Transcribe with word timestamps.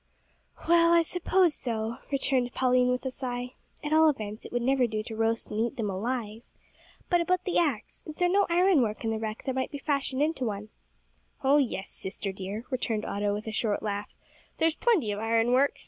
"Well, 0.67 0.93
I 0.93 1.03
suppose 1.03 1.53
so," 1.53 1.97
returned 2.11 2.55
Pauline, 2.55 2.89
with 2.89 3.05
a 3.05 3.11
sigh; 3.11 3.53
"at 3.83 3.93
all 3.93 4.09
events 4.09 4.43
it 4.43 4.51
would 4.51 4.63
never 4.63 4.87
do 4.87 5.03
to 5.03 5.15
roast 5.15 5.51
and 5.51 5.59
eat 5.59 5.77
them 5.77 5.91
alive. 5.91 6.41
But, 7.07 7.21
about 7.21 7.43
the 7.43 7.59
axe. 7.59 8.01
Is 8.07 8.15
there 8.15 8.27
no 8.27 8.47
iron 8.49 8.81
work 8.81 9.03
in 9.03 9.11
the 9.11 9.19
wreck 9.19 9.43
that 9.45 9.53
might 9.53 9.69
be 9.69 9.77
fashioned 9.77 10.23
into 10.23 10.43
one?" 10.43 10.69
"Oh 11.43 11.57
yes, 11.57 11.91
sister 11.91 12.31
dear," 12.31 12.63
returned 12.71 13.05
Otto, 13.05 13.31
with 13.35 13.45
a 13.45 13.51
short 13.51 13.83
laugh, 13.83 14.09
"there's 14.57 14.73
plenty 14.73 15.11
of 15.11 15.19
iron 15.19 15.51
work. 15.51 15.75